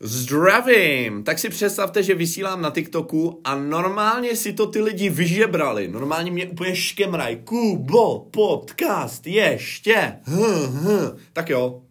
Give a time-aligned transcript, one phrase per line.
[0.00, 1.24] Zdravím!
[1.24, 5.88] Tak si představte, že vysílám na TikToku a normálně si to ty lidi vyžebrali.
[5.88, 7.36] Normálně mě úplně škemraj.
[7.36, 10.12] Kubo, podcast, ještě.
[10.26, 11.18] Hm, hm.
[11.32, 11.82] Tak jo,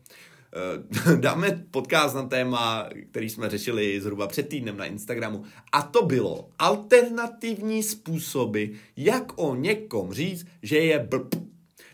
[0.53, 5.43] eh, dáme podcast na téma, který jsme řešili zhruba před týdnem na Instagramu.
[5.71, 8.65] A to bylo alternativní způsoby,
[8.97, 11.35] jak o někom říct, že je blb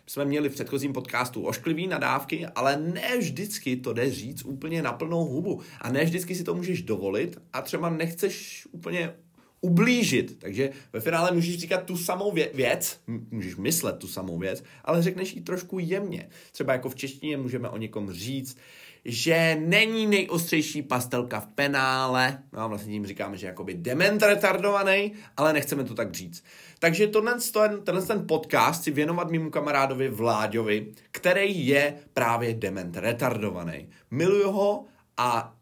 [0.08, 4.94] jsme měli v předchozím podcastu ošklivý nadávky, ale ne vždycky to jde říct úplně na
[4.94, 5.62] plnou hubu.
[5.82, 9.14] A ne vždycky si to můžeš dovolit a třeba nechceš úplně
[9.62, 10.40] ublížit.
[10.40, 13.00] Takže ve finále můžeš říkat tu samou věc,
[13.32, 16.30] můžeš myslet tu samou věc, ale řekneš ji trošku jemně.
[16.52, 18.58] Třeba jako v češtině můžeme o někom říct,
[19.06, 25.14] že není nejostřejší pastelka v penále, no a vlastně tím říkáme, že jakoby dement retardovaný,
[25.38, 26.44] ale nechceme to tak říct.
[26.80, 32.98] Takže tohle, ten, tenhle ten podcast si věnovat mému kamarádovi Vláďovi, který je právě dement
[32.98, 33.90] retardovaný.
[34.12, 34.86] Miluju ho
[35.18, 35.56] a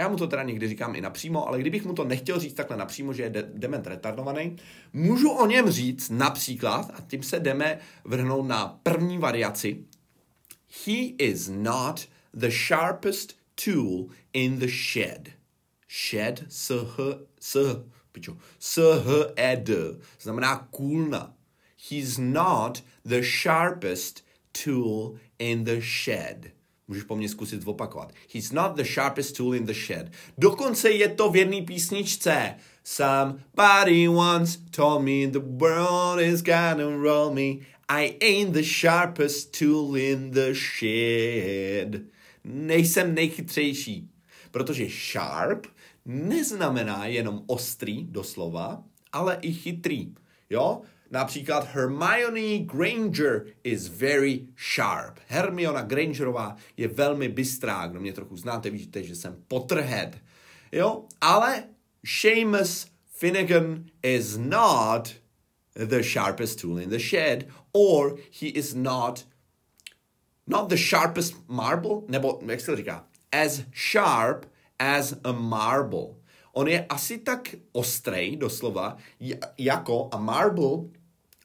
[0.00, 2.76] já mu to teda někdy říkám i napřímo, ale kdybych mu to nechtěl říct takhle
[2.76, 4.56] napřímo, že je de- dement retardovaný,
[4.92, 9.84] můžu o něm říct například, a tím se jdeme vrhnout na první variaci,
[10.86, 12.00] he is not
[12.32, 15.32] the sharpest tool in the shed.
[15.86, 17.20] Shed, S-H-E-D,
[20.20, 21.34] znamená kůlna.
[21.90, 26.52] He's not the sharpest tool in the shed.
[26.88, 28.12] Můžeš po mně zkusit opakovat.
[28.34, 30.12] He's not the sharpest tool in the shed.
[30.38, 32.54] Dokonce je to v jedné písničce.
[32.84, 37.66] Somebody once told me the world is gonna roll me.
[37.88, 42.06] I ain't the sharpest tool in the shed.
[42.44, 44.10] Nejsem nejchytřejší.
[44.50, 45.66] Protože sharp
[46.04, 50.14] neznamená jenom ostrý, doslova, ale i chytrý.
[50.50, 50.82] Jo?
[51.10, 55.18] Například Hermione Granger is very sharp.
[55.26, 57.86] Hermiona Grangerová je velmi bystrá.
[57.86, 60.16] Kdo mě trochu znáte, víte, že jsem Potterhead.
[60.72, 61.04] Jo?
[61.20, 61.64] Ale
[62.06, 65.14] Seamus Finnegan is not
[65.74, 69.24] the sharpest tool in the shed or he is not
[70.50, 73.62] not the sharpest marble, nebo jak se to říká, as
[73.92, 74.46] sharp
[74.78, 76.06] as a marble.
[76.52, 78.96] On je asi tak ostrej, doslova,
[79.58, 80.78] jako a marble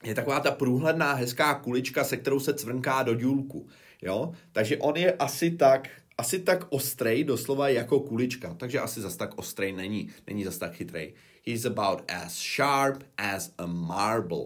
[0.03, 3.67] je taková ta průhledná, hezká kulička, se kterou se cvrnká do důlku.
[4.01, 4.31] Jo?
[4.51, 8.53] Takže on je asi tak, asi tak ostrej, doslova jako kulička.
[8.53, 10.09] Takže asi zas tak ostrej není.
[10.27, 11.13] Není zas tak chytrej.
[11.47, 14.45] He's about as sharp as a marble.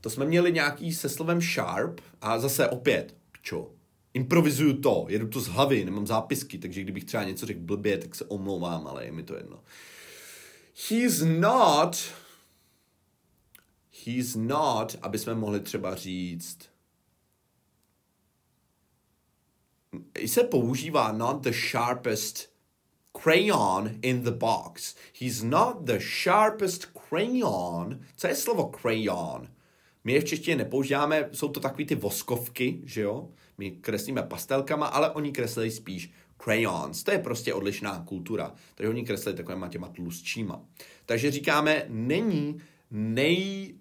[0.00, 3.70] To jsme měli nějaký se slovem sharp a zase opět, čo,
[4.14, 8.14] improvizuju to, jedu to z hlavy, nemám zápisky, takže kdybych třeba něco řekl blbě, tak
[8.14, 9.60] se omlouvám, ale je mi to jedno.
[10.88, 11.96] He's not,
[14.04, 16.58] he's not, aby jsme mohli třeba říct,
[20.26, 22.52] se používá not the sharpest
[23.22, 24.94] crayon in the box.
[25.20, 28.00] He's not the sharpest crayon.
[28.16, 29.48] Co je slovo crayon?
[30.04, 33.28] My je v češtině nepoužíváme, jsou to takový ty voskovky, že jo?
[33.58, 36.12] My kreslíme pastelkama, ale oni kreslí spíš
[36.44, 37.02] crayons.
[37.02, 38.54] To je prostě odlišná kultura.
[38.74, 40.64] Takže oni kreslí takovýma těma tlustšíma.
[41.06, 43.74] Takže říkáme, není nej,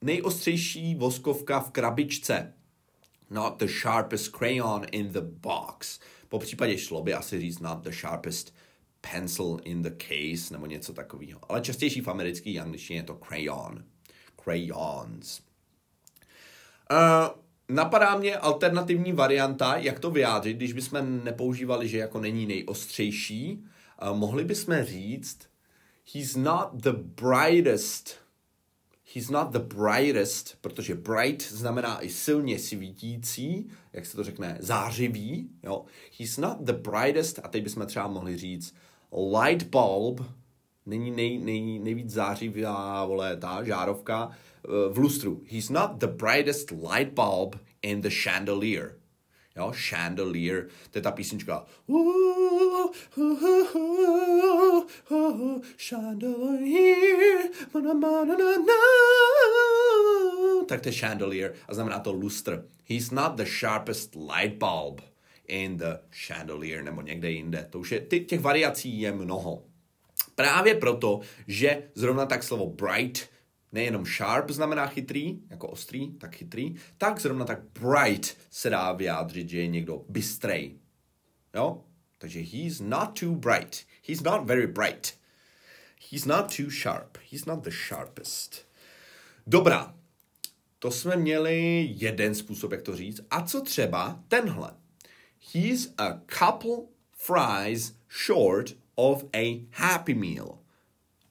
[0.00, 2.54] nejostřejší voskovka v krabičce.
[3.30, 6.00] Not the sharpest crayon in the box.
[6.28, 8.54] Po případě šlo by asi říct not the sharpest
[9.12, 11.40] pencil in the case, nebo něco takového.
[11.48, 13.84] Ale častější v americké angličtině je to crayon.
[14.44, 15.49] Crayons.
[16.90, 17.40] Uh,
[17.70, 23.64] Napadá mě alternativní varianta, jak to vyjádřit, když bychom nepoužívali, že jako není nejostřejší.
[24.02, 25.38] Uh, mohli bychom říct,
[26.14, 28.16] he's not the brightest.
[29.14, 35.50] He's not the brightest, protože bright znamená i silně svítící, jak se to řekne, zářivý.
[35.62, 35.84] Jo?
[36.18, 38.74] He's not the brightest, a teď bychom třeba mohli říct
[39.42, 40.20] light bulb,
[40.86, 44.30] není nej, nej, nejvíc zářivá, vole, ta žárovka,
[44.92, 45.42] v lustru.
[45.46, 48.96] He's not the brightest light bulb in the chandelier.
[49.56, 51.66] Jo, chandelier, to je ta písnička.
[55.76, 57.38] Chandelier,
[60.66, 62.64] tak to je chandelier a znamená to lustr.
[62.84, 65.00] He's not the sharpest light bulb
[65.48, 67.66] in the chandelier nebo někde jinde.
[67.70, 69.62] To už je, těch variací je mnoho.
[70.34, 73.30] Právě proto, že zrovna tak slovo bright
[73.72, 79.48] nejenom sharp znamená chytrý, jako ostrý, tak chytrý, tak zrovna tak bright se dá vyjádřit,
[79.48, 80.78] že je někdo bystrej.
[81.54, 81.84] Jo?
[82.18, 83.86] Takže he's not too bright.
[84.08, 85.14] He's not very bright.
[86.10, 87.18] He's not too sharp.
[87.30, 88.68] He's not the sharpest.
[89.46, 89.94] Dobrá.
[90.78, 93.20] To jsme měli jeden způsob, jak to říct.
[93.30, 94.70] A co třeba tenhle?
[95.52, 96.76] He's a couple
[97.12, 97.94] fries
[98.26, 100.58] short of a happy meal.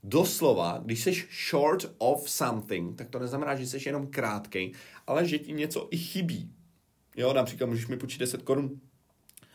[0.03, 4.71] Doslova, když jsi short of something, tak to neznamená, že jsi jenom krátkej,
[5.07, 6.51] ale že ti něco i chybí.
[7.15, 8.79] Jo, například můžeš mi počít 10 korun.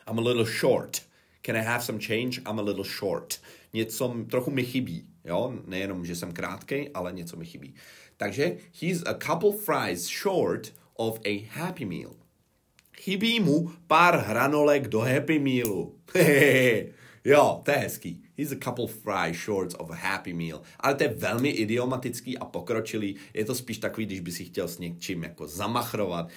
[0.09, 1.01] I'm a little short.
[1.41, 2.41] Can I have some change?
[2.41, 3.41] I'm a little short.
[3.73, 5.07] Něco trochu mi chybí.
[5.25, 7.75] Jo, nejenom, že jsem krátkej, ale něco mi chybí.
[8.17, 12.15] Takže he's a couple fries short of a happy meal.
[12.97, 15.99] Chybí mu pár hranolek do happy mealu.
[17.25, 18.21] jo, to je hezký.
[18.37, 20.61] He's a couple fry shorts of a happy meal.
[20.79, 23.15] Ale to je velmi idiomatický a pokročilý.
[23.33, 26.29] Je to spíš takový, když by si chtěl s něčím jako zamachrovat.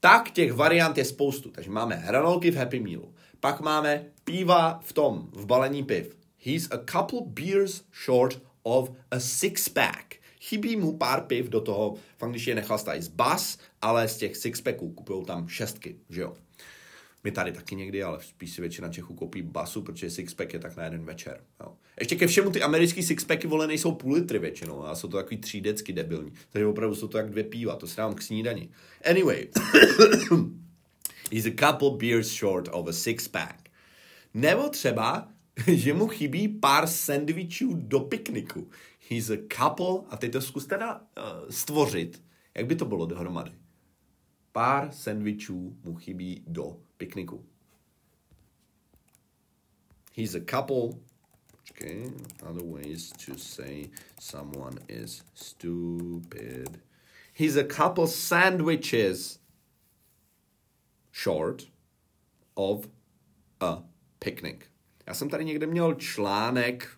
[0.00, 1.50] Tak těch variant je spoustu.
[1.50, 3.14] Takže máme hranolky v happy mealu.
[3.40, 6.16] Pak máme piva v tom, v balení piv.
[6.38, 10.14] He's a couple beers short of a six-pack.
[10.40, 14.36] Chybí mu pár piv do toho, v angličtině je nechlastají z bas, ale z těch
[14.36, 16.34] six-packů kupují tam šestky, že jo.
[17.24, 20.76] My tady taky někdy, ale spíš si většina Čechů koupí basu, protože sixpack je tak
[20.76, 21.40] na jeden večer.
[21.60, 21.76] Jo.
[22.00, 25.36] Ještě ke všemu ty americký sixpacky vole nejsou půl litry většinou a jsou to takový
[25.36, 26.32] třídecky debilní.
[26.50, 28.68] Takže opravdu jsou to jak dvě píva, to si dám k snídani.
[29.10, 29.48] Anyway,
[31.32, 33.70] he's a couple beers short of a six-pack.
[34.34, 35.28] Nebo třeba,
[35.66, 38.70] že mu chybí pár sandwichů do pikniku.
[39.08, 42.22] He's a couple, a teď to zkus teda uh, stvořit.
[42.54, 43.52] Jak by to bylo dohromady?
[44.52, 47.44] Pár sandwichů mu chybí do pikniku.
[50.14, 51.00] He's a couple.
[51.70, 52.12] Okay,
[52.42, 53.90] other ways to say
[54.20, 56.80] someone is stupid.
[57.32, 59.38] He's a couple sandwiches
[61.12, 61.68] short
[62.54, 62.88] of
[63.60, 63.82] a
[64.18, 64.60] picnic.
[65.06, 66.88] Já jsem tady někde měl článek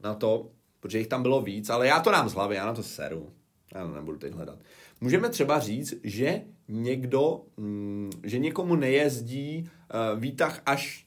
[0.00, 2.74] na to, protože jich tam bylo víc, ale já to dám z hlavy, já na
[2.74, 3.32] to seru.
[3.74, 4.58] Já to nebudu teď hledat.
[5.00, 11.06] Můžeme třeba říct, že někdo, mm, že někomu nejezdí uh, výtah až